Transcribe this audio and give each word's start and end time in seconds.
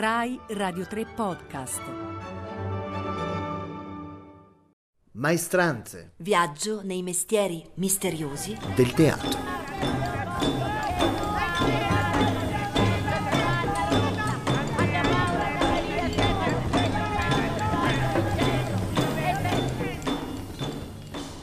Rai 0.00 0.38
Radio 0.50 0.86
3 0.86 1.06
Podcast. 1.06 1.80
Maestranze 5.14 6.12
Viaggio 6.18 6.82
nei 6.84 7.02
mestieri 7.02 7.68
misteriosi 7.74 8.56
del 8.76 8.92
teatro. 8.92 9.38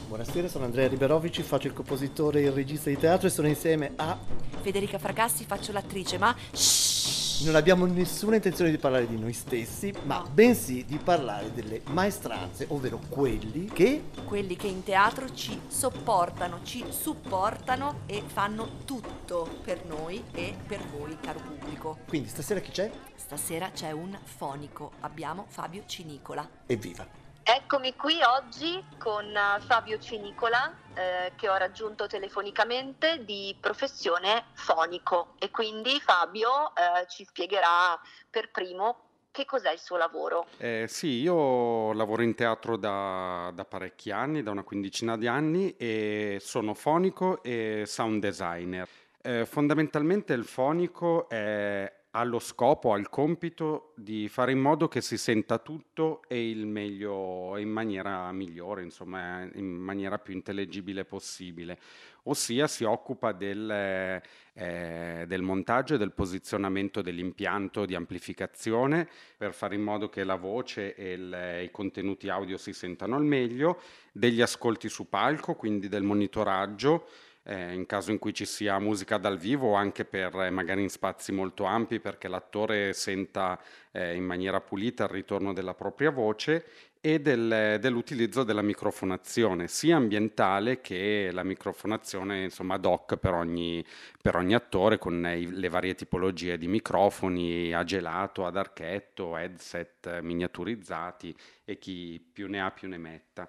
Buonasera, 0.08 0.48
sono 0.48 0.64
Andrea 0.64 0.88
Riberovici, 0.88 1.42
faccio 1.42 1.66
il 1.66 1.74
compositore 1.74 2.40
e 2.40 2.44
il 2.44 2.52
regista 2.52 2.88
di 2.88 2.96
teatro 2.96 3.26
e 3.26 3.30
sono 3.30 3.48
insieme 3.48 3.92
a... 3.96 4.18
Federica 4.62 4.98
Fracassi, 4.98 5.44
faccio 5.44 5.72
l'attrice, 5.72 6.16
ma 6.16 6.34
shh, 6.52 7.25
Non 7.44 7.54
abbiamo 7.54 7.84
nessuna 7.84 8.36
intenzione 8.36 8.70
di 8.70 8.78
parlare 8.78 9.06
di 9.06 9.18
noi 9.18 9.34
stessi, 9.34 9.92
ma 10.04 10.22
bensì 10.22 10.86
di 10.86 10.96
parlare 10.96 11.52
delle 11.52 11.82
maestranze, 11.90 12.64
ovvero 12.70 12.98
quelli 13.10 13.66
che 13.66 14.04
quelli 14.24 14.56
che 14.56 14.68
in 14.68 14.82
teatro 14.82 15.32
ci 15.34 15.60
sopportano, 15.68 16.60
ci 16.62 16.82
supportano 16.88 18.00
e 18.06 18.22
fanno 18.26 18.78
tutto 18.86 19.58
per 19.62 19.84
noi 19.84 20.24
e 20.32 20.56
per 20.66 20.80
voi, 20.88 21.18
caro 21.20 21.40
pubblico. 21.40 21.98
Quindi 22.08 22.28
stasera 22.28 22.60
chi 22.60 22.70
c'è? 22.70 22.90
Stasera 23.14 23.70
c'è 23.70 23.90
un 23.92 24.18
fonico, 24.24 24.92
abbiamo 25.00 25.44
Fabio 25.48 25.82
Cinicola. 25.84 26.48
Evviva! 26.64 27.25
Eccomi 27.48 27.94
qui 27.94 28.18
oggi 28.24 28.82
con 28.98 29.24
eh, 29.24 29.60
Fabio 29.60 29.98
Cinicola, 29.98 30.68
eh, 30.94 31.30
che 31.36 31.48
ho 31.48 31.56
raggiunto 31.56 32.08
telefonicamente 32.08 33.24
di 33.24 33.56
professione 33.60 34.46
fonico 34.54 35.34
e 35.38 35.52
quindi 35.52 36.00
Fabio 36.00 36.74
eh, 36.74 37.06
ci 37.06 37.24
spiegherà 37.24 37.96
per 38.28 38.50
primo 38.50 38.96
che 39.30 39.44
cos'è 39.44 39.70
il 39.70 39.78
suo 39.78 39.96
lavoro. 39.96 40.46
Eh, 40.56 40.86
sì, 40.88 41.20
io 41.20 41.92
lavoro 41.92 42.22
in 42.22 42.34
teatro 42.34 42.76
da, 42.76 43.52
da 43.54 43.64
parecchi 43.64 44.10
anni, 44.10 44.42
da 44.42 44.50
una 44.50 44.64
quindicina 44.64 45.16
di 45.16 45.28
anni, 45.28 45.76
e 45.76 46.38
sono 46.40 46.74
fonico 46.74 47.44
e 47.44 47.84
sound 47.86 48.20
designer. 48.22 48.88
Eh, 49.22 49.46
fondamentalmente 49.46 50.32
il 50.32 50.44
fonico 50.44 51.28
è- 51.28 51.92
ha 52.16 52.24
lo 52.24 52.38
scopo, 52.38 52.94
ha 52.94 52.98
il 52.98 53.10
compito 53.10 53.92
di 53.94 54.26
fare 54.28 54.50
in 54.50 54.58
modo 54.58 54.88
che 54.88 55.02
si 55.02 55.18
senta 55.18 55.58
tutto 55.58 56.22
e 56.26 56.48
il 56.48 56.66
meglio, 56.66 57.58
in 57.58 57.68
maniera 57.68 58.32
migliore, 58.32 58.82
insomma, 58.82 59.42
in 59.52 59.66
maniera 59.66 60.18
più 60.18 60.32
intellegibile 60.32 61.04
possibile. 61.04 61.78
Ossia 62.22 62.68
si 62.68 62.84
occupa 62.84 63.32
del, 63.32 63.70
eh, 63.70 65.24
del 65.26 65.42
montaggio 65.42 65.94
e 65.94 65.98
del 65.98 66.12
posizionamento 66.12 67.02
dell'impianto 67.02 67.84
di 67.84 67.94
amplificazione 67.94 69.06
per 69.36 69.52
fare 69.52 69.74
in 69.74 69.82
modo 69.82 70.08
che 70.08 70.24
la 70.24 70.36
voce 70.36 70.94
e 70.94 71.12
il- 71.12 71.64
i 71.64 71.70
contenuti 71.70 72.30
audio 72.30 72.56
si 72.56 72.72
sentano 72.72 73.16
al 73.16 73.24
meglio, 73.24 73.78
degli 74.10 74.40
ascolti 74.40 74.88
su 74.88 75.06
palco, 75.10 75.54
quindi 75.54 75.88
del 75.88 76.02
monitoraggio, 76.02 77.06
eh, 77.46 77.72
in 77.72 77.86
caso 77.86 78.10
in 78.10 78.18
cui 78.18 78.34
ci 78.34 78.44
sia 78.44 78.78
musica 78.78 79.16
dal 79.18 79.38
vivo 79.38 79.70
o 79.70 79.74
anche 79.74 80.04
per 80.04 80.34
eh, 80.40 80.50
magari 80.50 80.82
in 80.82 80.90
spazi 80.90 81.32
molto 81.32 81.64
ampi 81.64 82.00
perché 82.00 82.28
l'attore 82.28 82.92
senta 82.92 83.58
eh, 83.92 84.14
in 84.14 84.24
maniera 84.24 84.60
pulita 84.60 85.04
il 85.04 85.10
ritorno 85.10 85.52
della 85.52 85.74
propria 85.74 86.10
voce 86.10 86.64
e 87.00 87.20
del- 87.20 87.78
dell'utilizzo 87.80 88.42
della 88.42 88.62
microfonazione, 88.62 89.68
sia 89.68 89.96
ambientale 89.96 90.80
che 90.80 91.30
la 91.32 91.44
microfonazione 91.44 92.42
insomma 92.42 92.74
ad 92.74 92.84
hoc 92.84 93.16
per 93.16 93.32
ogni, 93.34 93.84
per 94.20 94.34
ogni 94.36 94.54
attore 94.54 94.98
con 94.98 95.24
i- 95.26 95.50
le 95.52 95.68
varie 95.68 95.94
tipologie 95.94 96.58
di 96.58 96.66
microfoni, 96.66 97.72
a 97.72 97.84
gelato, 97.84 98.44
ad 98.46 98.56
archetto, 98.56 99.36
headset 99.36 100.06
eh, 100.06 100.22
miniaturizzati 100.22 101.34
e 101.64 101.78
chi 101.78 102.20
più 102.32 102.48
ne 102.48 102.60
ha 102.60 102.70
più 102.70 102.88
ne 102.88 102.98
metta. 102.98 103.48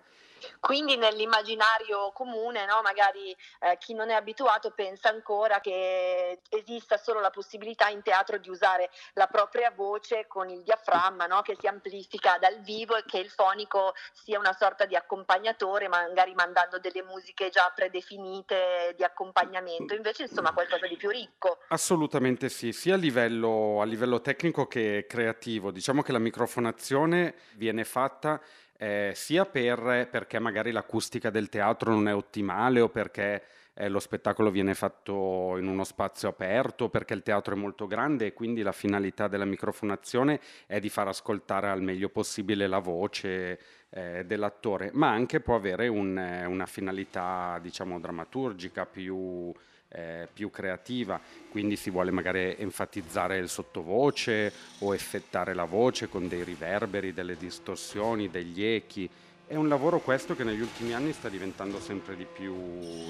Quindi 0.59 0.97
nell'immaginario 0.97 2.11
comune, 2.11 2.65
no, 2.65 2.81
magari 2.81 3.35
eh, 3.59 3.77
chi 3.77 3.93
non 3.93 4.09
è 4.09 4.13
abituato 4.13 4.71
pensa 4.71 5.09
ancora 5.09 5.59
che 5.59 6.39
esista 6.49 6.97
solo 6.97 7.19
la 7.19 7.29
possibilità 7.29 7.89
in 7.89 8.01
teatro 8.01 8.37
di 8.37 8.49
usare 8.49 8.89
la 9.13 9.27
propria 9.27 9.71
voce 9.71 10.25
con 10.27 10.49
il 10.49 10.63
diaframma 10.63 11.25
no, 11.25 11.41
che 11.41 11.55
si 11.59 11.67
amplifica 11.67 12.37
dal 12.39 12.59
vivo 12.61 12.95
e 12.95 13.03
che 13.05 13.19
il 13.19 13.29
fonico 13.29 13.93
sia 14.13 14.39
una 14.39 14.53
sorta 14.53 14.85
di 14.85 14.95
accompagnatore, 14.95 15.87
magari 15.87 16.33
mandando 16.33 16.79
delle 16.79 17.03
musiche 17.03 17.49
già 17.49 17.71
predefinite 17.73 18.93
di 18.95 19.03
accompagnamento. 19.03 19.93
Invece 19.93 20.23
insomma 20.23 20.53
qualcosa 20.53 20.87
di 20.87 20.95
più 20.95 21.09
ricco. 21.09 21.59
Assolutamente 21.69 22.49
sì, 22.49 22.71
sia 22.71 22.95
a 22.95 22.97
livello, 22.97 23.81
a 23.81 23.85
livello 23.85 24.21
tecnico 24.21 24.67
che 24.67 25.05
creativo. 25.07 25.71
Diciamo 25.71 26.01
che 26.01 26.11
la 26.11 26.19
microfonazione 26.19 27.35
viene 27.53 27.83
fatta 27.83 28.39
eh, 28.77 29.11
sia 29.15 29.45
per, 29.45 30.07
perché 30.09 30.39
magari 30.39 30.71
l'acustica 30.71 31.29
del 31.29 31.49
teatro 31.49 31.91
non 31.91 32.07
è 32.07 32.15
ottimale 32.15 32.79
o 32.79 32.89
perché 32.89 33.43
eh, 33.73 33.89
lo 33.89 33.99
spettacolo 33.99 34.49
viene 34.49 34.73
fatto 34.73 35.55
in 35.57 35.67
uno 35.67 35.83
spazio 35.83 36.29
aperto, 36.29 36.89
perché 36.89 37.13
il 37.13 37.21
teatro 37.21 37.53
è 37.53 37.57
molto 37.57 37.85
grande 37.85 38.27
e 38.27 38.33
quindi 38.33 38.63
la 38.63 38.71
finalità 38.71 39.27
della 39.27 39.45
microfonazione 39.45 40.39
è 40.65 40.79
di 40.79 40.89
far 40.89 41.07
ascoltare 41.07 41.69
al 41.69 41.81
meglio 41.81 42.09
possibile 42.09 42.65
la 42.67 42.79
voce 42.79 43.59
eh, 43.89 44.25
dell'attore, 44.25 44.89
ma 44.93 45.09
anche 45.09 45.39
può 45.41 45.55
avere 45.55 45.87
un, 45.87 46.17
eh, 46.17 46.45
una 46.45 46.65
finalità, 46.65 47.59
diciamo, 47.61 47.99
drammaturgica 47.99 48.85
più 48.85 49.53
eh, 49.89 50.27
più 50.31 50.49
creativa, 50.49 51.19
quindi 51.49 51.75
si 51.75 51.89
vuole 51.89 52.11
magari 52.11 52.55
enfatizzare 52.57 53.37
il 53.37 53.49
sottovoce 53.49 54.51
o 54.79 54.93
effettare 54.93 55.53
la 55.53 55.65
voce 55.65 56.09
con 56.09 56.27
dei 56.27 56.43
riverberi, 56.43 57.13
delle 57.13 57.37
distorsioni, 57.37 58.29
degli 58.29 58.63
echi. 58.63 59.09
È 59.45 59.55
un 59.55 59.67
lavoro 59.67 59.99
questo 59.99 60.35
che 60.35 60.43
negli 60.43 60.61
ultimi 60.61 60.93
anni 60.93 61.13
sta 61.13 61.29
diventando 61.29 61.79
sempre 61.79 62.15
di 62.15 62.25
più, 62.25 62.53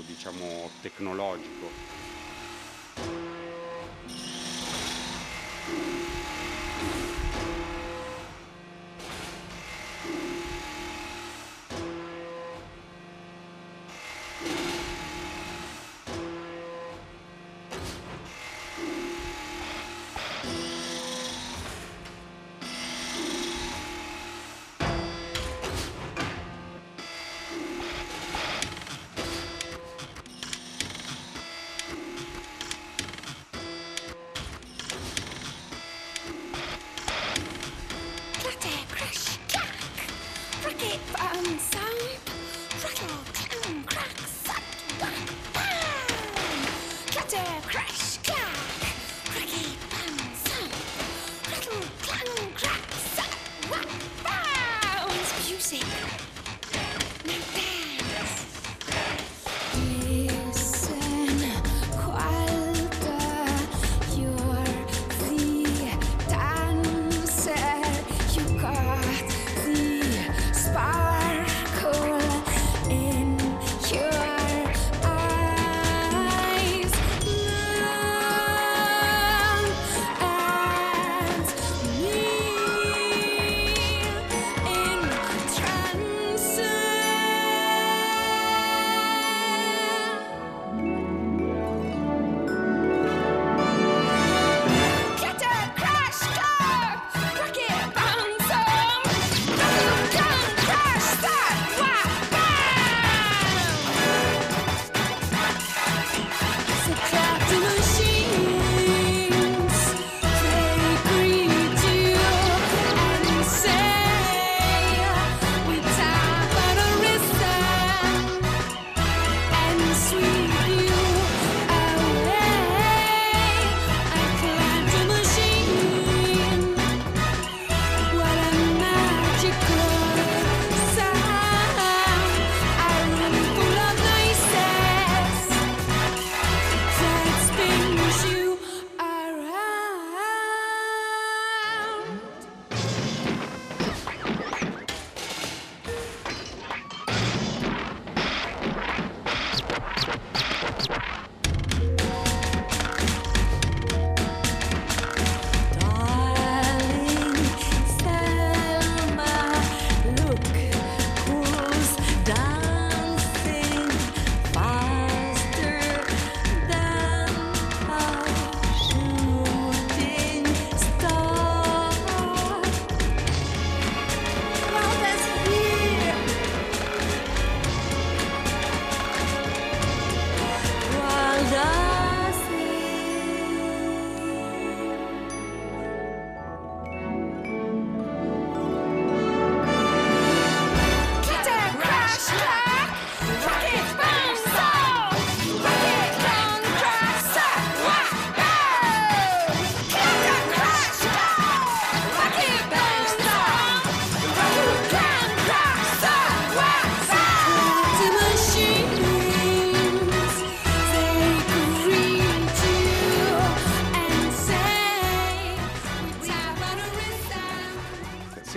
diciamo, 0.05 0.69
tecnologico. 0.81 2.05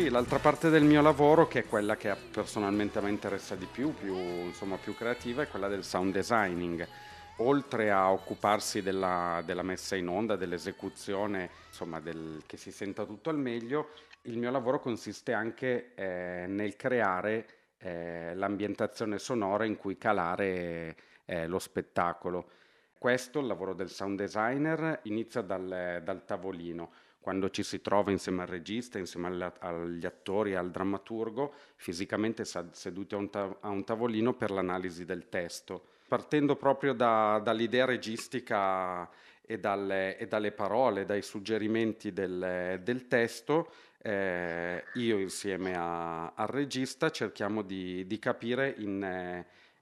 Sì, 0.01 0.09
l'altra 0.09 0.39
parte 0.39 0.71
del 0.71 0.83
mio 0.83 1.03
lavoro, 1.03 1.47
che 1.47 1.59
è 1.59 1.67
quella 1.67 1.95
che 1.95 2.17
personalmente 2.33 3.03
me 3.03 3.11
interessa 3.11 3.55
di 3.55 3.67
più, 3.71 3.93
più, 3.93 4.17
insomma, 4.17 4.79
più 4.79 4.95
creativa, 4.95 5.43
è 5.43 5.49
quella 5.49 5.69
del 5.69 5.85
sound 5.85 6.15
designing. 6.15 6.89
Oltre 7.37 7.91
a 7.91 8.11
occuparsi 8.11 8.81
della, 8.81 9.43
della 9.45 9.61
messa 9.61 9.97
in 9.97 10.09
onda, 10.09 10.37
dell'esecuzione, 10.37 11.51
insomma, 11.69 12.01
del, 12.01 12.41
che 12.47 12.57
si 12.57 12.73
senta 12.73 13.05
tutto 13.05 13.29
al 13.29 13.37
meglio, 13.37 13.91
il 14.23 14.39
mio 14.39 14.51
lavoro 14.51 14.81
consiste 14.81 15.35
anche 15.35 15.93
eh, 15.95 16.47
nel 16.49 16.77
creare 16.77 17.47
eh, 17.77 18.35
l'ambientazione 18.35 19.19
sonora 19.19 19.67
in 19.67 19.77
cui 19.77 19.99
calare 19.99 20.97
eh, 21.27 21.47
lo 21.47 21.59
spettacolo. 21.59 22.49
Questo, 22.97 23.39
il 23.39 23.47
lavoro 23.47 23.75
del 23.75 23.91
sound 23.91 24.17
designer, 24.17 25.01
inizia 25.03 25.43
dal, 25.43 26.01
dal 26.03 26.25
tavolino 26.25 26.91
quando 27.21 27.51
ci 27.51 27.63
si 27.63 27.83
trova 27.83 28.11
insieme 28.11 28.43
al 28.43 28.49
regista, 28.49 28.99
insieme 28.99 29.53
agli 29.59 30.07
attori 30.07 30.55
al 30.55 30.71
drammaturgo, 30.71 31.53
fisicamente 31.77 32.45
seduti 32.45 33.15
a 33.15 33.19
un, 33.19 33.31
ta- 33.31 33.57
a 33.61 33.69
un, 33.69 33.85
tavolino 33.85 34.33
per 34.33 34.51
l'analisi 34.51 35.05
del 35.05 35.29
testo. 35.29 35.85
Partendo 36.09 36.57
proprio 36.57 36.95
da, 36.95 37.39
dall'idea 37.45 37.85
registica 37.85 39.09
e 39.43 39.59
dalle, 39.59 40.17
e 40.17 40.27
dalle, 40.27 40.53
parole, 40.53 41.05
dai 41.05 41.23
suggerimenti 41.23 42.13
del, 42.13 42.81
del 42.83 43.07
testo, 43.07 43.71
eh, 44.03 44.83
io 44.95 45.19
insieme 45.19 45.75
a, 45.77 46.33
al 46.33 46.47
regista 46.47 47.11
cerchiamo 47.11 47.61
di, 47.61 48.07
di 48.07 48.19
capire 48.19 48.75
in, 48.79 49.03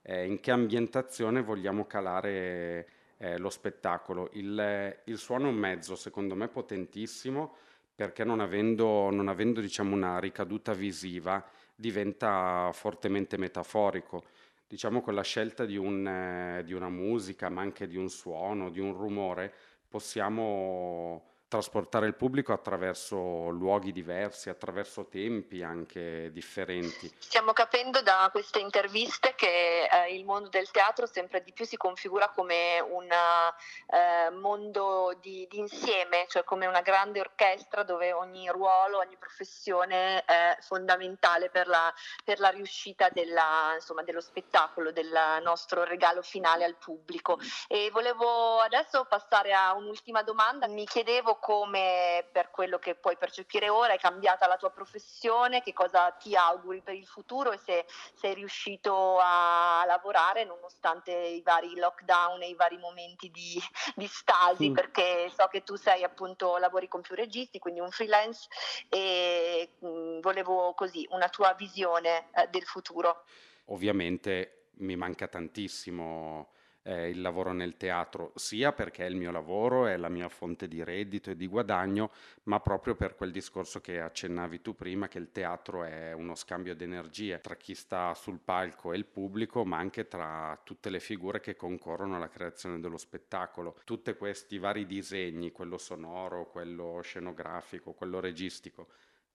eh, 0.01 0.25
in, 0.25 0.41
che 0.41 0.51
ambientazione 0.51 1.41
vogliamo 1.41 1.85
calare 1.85 2.87
eh, 3.19 3.37
lo 3.37 3.49
spettacolo. 3.49 4.29
Il, 4.33 5.01
il, 5.05 5.17
suono 5.17 5.45
è 5.45 5.49
un 5.49 5.55
mezzo, 5.55 5.95
secondo 5.95 6.35
me, 6.35 6.47
potentissimo 6.47 7.55
perché 7.93 8.23
non 8.23 8.39
avendo, 8.39 9.09
non 9.11 9.27
avendo 9.27 9.59
diciamo, 9.59 9.93
una 9.93 10.19
ricaduta 10.19 10.73
visiva 10.73 11.45
diventa 11.75 12.71
fortemente 12.73 13.37
metaforico. 13.37 14.23
Diciamo 14.67 15.01
con 15.01 15.15
la 15.15 15.23
scelta 15.23 15.65
di, 15.65 15.77
un, 15.77 16.07
eh, 16.07 16.63
di 16.63 16.73
una 16.73 16.89
musica, 16.89 17.49
ma 17.49 17.61
anche 17.61 17.87
di 17.87 17.97
un 17.97 18.09
suono, 18.09 18.69
di 18.69 18.79
un 18.79 18.93
rumore, 18.93 19.53
possiamo 19.87 21.28
trasportare 21.49 22.05
il 22.05 22.13
pubblico 22.13 22.53
attraverso 22.53 23.49
luoghi 23.49 23.91
diversi, 23.91 24.49
attraverso 24.49 25.07
tempi 25.07 25.63
anche 25.63 26.31
differenti. 26.31 27.11
Stiamo 27.17 27.53
capendo 27.53 28.01
da 28.03 28.29
queste 28.31 28.59
interviste 28.59 29.33
che 29.35 29.89
eh, 29.91 30.13
il 30.13 30.25
mondo 30.25 30.47
del 30.49 30.69
teatro 30.69 31.07
sempre 31.07 31.41
di 31.41 31.51
più 31.51 31.65
si 31.65 31.75
configura 31.75 32.29
come 32.29 32.79
un 32.79 33.09
eh, 33.09 34.29
mondo 34.29 35.17
di, 35.19 35.47
di, 35.49 35.57
insieme, 35.57 36.25
cioè 36.27 36.43
come 36.43 36.67
una 36.67 36.81
grande 36.81 37.19
orchestra 37.19 37.81
dove 37.81 38.13
ogni 38.13 38.47
ruolo, 38.49 38.99
ogni 38.99 39.17
professione 39.17 40.23
è 40.25 40.55
fondamentale 40.61 41.49
per 41.49 41.67
la, 41.67 41.91
per 42.23 42.39
la 42.39 42.49
riuscita 42.49 43.09
della, 43.09 43.71
insomma, 43.73 44.03
dello 44.03 44.21
spettacolo, 44.21 44.91
del 44.91 45.09
nostro 45.41 45.83
regalo 45.83 46.21
finale 46.21 46.63
al 46.63 46.75
pubblico. 46.75 47.39
E 47.67 47.89
volevo 47.91 48.59
adesso 48.59 49.05
passare 49.05 49.51
a 49.51 49.73
un'ultima 49.73 50.21
domanda. 50.21 50.67
Mi 50.67 50.85
chiedevo 50.85 51.38
come 51.39 52.27
per 52.31 52.51
quello 52.51 52.77
che 52.79 52.95
puoi 52.95 53.17
percepire 53.17 53.69
ora 53.69 53.93
è 53.93 53.97
cambiata 53.97 54.47
la 54.47 54.57
tua 54.57 54.69
professione, 54.69 55.61
che 55.61 55.73
cosa 55.73 56.11
ti 56.11 56.35
auguri 56.35 56.81
per 56.81 56.95
il 56.95 57.05
futuro 57.05 57.51
e 57.51 57.57
se 57.57 57.85
sei 58.13 58.33
riuscito 58.33 59.17
a 59.19 59.83
lavorare 59.85 60.43
nonostante 60.43 61.11
i 61.11 61.41
vari 61.41 61.75
lockdown 61.75 62.41
e 62.41 62.49
i 62.49 62.55
vari 62.55 62.77
momenti 62.77 63.31
di, 63.31 63.59
di 63.95 64.07
stasi, 64.07 64.69
mm. 64.69 64.73
perché 64.73 65.31
so 65.35 65.47
che 65.47 65.63
tu 65.63 65.75
sei 65.75 66.03
appunto, 66.03 66.57
lavori 66.57 66.87
con 66.87 67.01
più 67.01 67.15
registi, 67.15 67.59
quindi 67.59 67.79
un 67.79 67.91
freelance 67.91 68.47
e 68.89 69.75
mh, 69.79 69.87
mm, 69.87 70.19
volevo 70.19 70.73
così 70.73 71.07
una 71.11 71.29
tua 71.29 71.53
visione 71.53 72.29
eh, 72.35 72.47
del 72.47 72.63
futuro. 72.63 73.23
Ovviamente 73.65 74.69
mi 74.79 74.95
manca 74.95 75.27
tantissimo 75.27 76.51
eh, 76.83 77.09
il 77.09 77.21
lavoro 77.21 77.51
nel 77.51 77.77
teatro, 77.77 78.31
sia 78.35 78.71
perché 78.71 79.05
è 79.05 79.09
il 79.09 79.15
mio 79.15 79.31
lavoro, 79.31 79.85
è 79.85 79.97
la 79.97 80.09
mia 80.09 80.29
fonte 80.29 80.67
di 80.67 80.83
reddito 80.83 81.31
e 81.31 81.35
di 81.35 81.47
guadagno, 81.47 82.11
ma 82.43 82.59
proprio 82.59 82.95
per 82.95 83.15
quel 83.15 83.31
discorso 83.31 83.81
che 83.81 83.99
accennavi 83.99 84.61
tu 84.61 84.75
prima, 84.75 85.07
che 85.07 85.17
il 85.17 85.31
teatro 85.31 85.83
è 85.83 86.13
uno 86.13 86.35
scambio 86.35 86.75
di 86.75 86.83
energie 86.83 87.39
tra 87.41 87.55
chi 87.55 87.75
sta 87.75 88.13
sul 88.13 88.39
palco 88.39 88.93
e 88.93 88.97
il 88.97 89.05
pubblico, 89.05 89.65
ma 89.65 89.77
anche 89.77 90.07
tra 90.07 90.59
tutte 90.63 90.89
le 90.89 90.99
figure 90.99 91.39
che 91.39 91.55
concorrono 91.55 92.15
alla 92.15 92.29
creazione 92.29 92.79
dello 92.79 92.97
spettacolo. 92.97 93.79
Tutti 93.83 94.13
questi 94.13 94.57
vari 94.57 94.85
disegni, 94.85 95.51
quello 95.51 95.77
sonoro, 95.77 96.49
quello 96.49 97.01
scenografico, 97.03 97.93
quello 97.93 98.19
registico, 98.19 98.87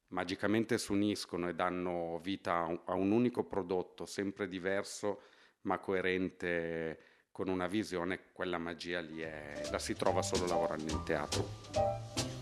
magicamente 0.08 0.78
si 0.78 0.92
uniscono 0.92 1.48
e 1.48 1.54
danno 1.54 2.18
vita 2.22 2.66
a 2.84 2.94
un 2.94 3.10
unico 3.10 3.44
prodotto, 3.44 4.06
sempre 4.06 4.48
diverso 4.48 5.20
ma 5.62 5.78
coerente 5.78 7.13
con 7.34 7.48
una 7.48 7.66
visione, 7.66 8.30
quella 8.32 8.58
magia 8.58 9.00
lì 9.00 9.20
è, 9.20 9.68
la 9.72 9.80
si 9.80 9.94
trova 9.94 10.22
solo 10.22 10.46
lavorando 10.46 10.92
in 10.92 11.02
teatro. 11.02 11.48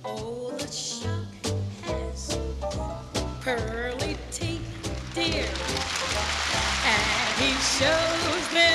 Oh, 0.02 0.52
the 0.54 0.70
shark 0.70 1.46
has 1.86 2.38
pearly 3.42 4.18
teeth, 4.30 5.14
dear, 5.14 5.48
and 6.84 7.40
he 7.40 7.54
shows 7.62 8.48
them 8.52 8.71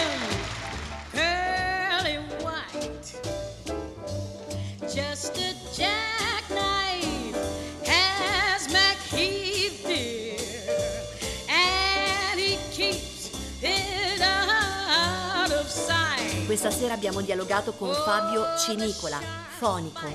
Questa 16.47 16.71
sera 16.71 16.93
abbiamo 16.93 17.19
dialogato 17.19 17.73
con 17.73 17.93
Fabio 17.93 18.57
Cenicola, 18.57 19.19
fonico, 19.59 20.07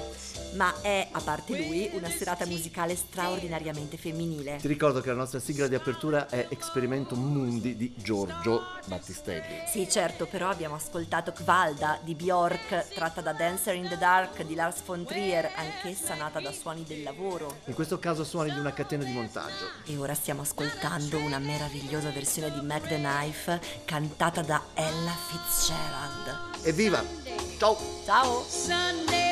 ma 0.55 0.81
è, 0.81 1.09
a 1.11 1.21
parte 1.21 1.57
lui, 1.57 1.91
una 1.93 2.09
serata 2.09 2.47
musicale 2.47 2.97
straordinariamente 2.97 3.97
femminile. 3.97 4.57
Ti 4.57 4.69
ricordo 4.69 5.01
che 5.01 5.09
la 5.09 5.17
nostra 5.17 5.39
sigla 5.39 5.67
di 5.67 5.75
apertura 5.75 6.29
è 6.29 6.47
Experimento 6.51 7.15
Mundi 7.15 7.77
di 7.77 7.93
Giorgio 7.97 8.63
Battistelli. 8.87 9.63
Sì, 9.71 9.89
certo, 9.89 10.27
però 10.27 10.49
abbiamo 10.49 10.75
ascoltato 10.75 11.33
Kvalda 11.33 11.99
di 12.03 12.15
Bjork, 12.15 12.89
tratta 12.95 13.21
da 13.21 13.33
Dancer 13.33 13.75
in 13.75 13.89
the 13.89 13.99
Dark 13.99 14.43
di 14.43 14.55
Lars 14.55 14.83
von 14.85 15.05
Trier, 15.05 15.51
anch'essa 15.57 16.15
nata 16.15 16.41
da 16.41 16.53
suoni 16.53 16.85
del 16.85 17.03
lavoro. 17.03 17.59
In 17.67 17.75
questo 17.75 17.99
caso 17.99 18.25
suoni 18.25 18.53
di 18.53 18.59
una 18.59 18.73
catena 18.73 19.05
di 19.05 19.13
montaggio. 19.13 19.67
E 19.85 19.97
ora 19.97 20.15
stiamo 20.15 20.43
ascoltando 20.43 21.19
una 21.19 21.39
meravigliosa 21.39 22.11
versione 22.11 22.53
di 22.53 22.61
Mac 22.65 22.87
the 22.87 22.97
Knife 22.97 23.61
cantata 23.85 24.43
da 24.43 24.63
Ella 24.75 25.17
Fitzgerald. 25.29 26.65
Evviva! 26.65 27.03
Ciao! 27.59 27.77
Ciao! 28.05 29.32